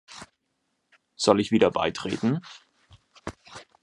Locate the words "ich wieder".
1.41-1.69